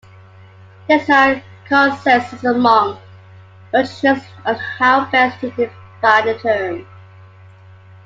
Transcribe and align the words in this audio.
There 0.87 0.99
is 0.99 1.07
no 1.07 1.39
consensus 1.67 2.43
among 2.43 2.99
logicians 3.71 4.23
on 4.45 4.55
how 4.55 5.05
best 5.11 5.39
to 5.41 5.51
define 5.51 6.25
the 6.25 6.39
term. 6.41 6.87